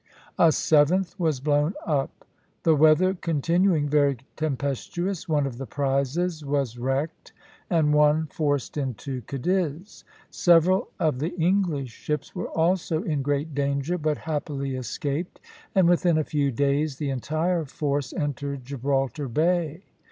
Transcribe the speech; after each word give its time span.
A 0.39 0.51
seventh 0.51 1.13
was 1.19 1.39
blown 1.39 1.75
up. 1.85 2.25
The 2.63 2.73
weather 2.73 3.13
continuing 3.13 3.87
very 3.87 4.17
tempestuous, 4.35 5.29
one 5.29 5.45
of 5.45 5.59
the 5.59 5.67
prizes 5.67 6.43
was 6.43 6.79
wrecked, 6.79 7.33
and 7.69 7.93
one 7.93 8.25
forced 8.25 8.77
into 8.77 9.21
Cadiz; 9.27 10.03
several 10.31 10.89
of 10.99 11.19
the 11.19 11.35
English 11.39 11.91
ships 11.91 12.33
were 12.33 12.49
also 12.49 13.03
in 13.03 13.21
great 13.21 13.53
danger, 13.53 13.99
but 13.99 14.17
happily 14.17 14.75
escaped, 14.75 15.39
and 15.75 15.87
within 15.87 16.17
a 16.17 16.23
few 16.23 16.51
days 16.51 16.95
the 16.97 17.11
entire 17.11 17.63
force 17.63 18.11
entered 18.11 18.65
Gibraltar 18.65 19.27
Bay. 19.27 19.83